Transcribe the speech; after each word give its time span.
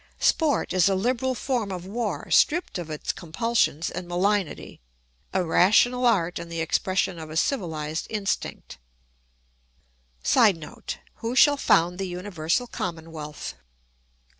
Sport 0.17 0.73
is 0.73 0.89
a 0.89 0.95
liberal 0.95 1.35
form 1.35 1.71
of 1.71 1.85
war 1.85 2.31
stripped 2.31 2.79
of 2.79 2.89
its 2.89 3.11
compulsions 3.11 3.91
and 3.91 4.07
malignity; 4.07 4.81
a 5.31 5.43
rational 5.43 6.07
art 6.07 6.39
and 6.39 6.51
the 6.51 6.59
expression 6.59 7.19
of 7.19 7.29
a 7.29 7.37
civilised 7.37 8.07
instinct. 8.09 8.79
[Sidenote: 10.23 10.97
Who 11.17 11.35
shall 11.35 11.55
found 11.55 11.99
the 11.99 12.07
universal 12.07 12.65
commonwealth? 12.65 13.53